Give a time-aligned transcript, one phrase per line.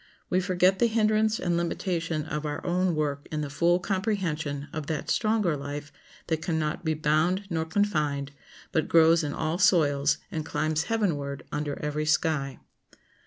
[0.31, 4.87] We forget the hindrance and limitation of our own work in the full comprehension of
[4.87, 5.91] that stronger life
[6.25, 8.31] that can not be bound nor confined,
[8.71, 12.57] but grows in all soils, and climbs heavenward under every sky.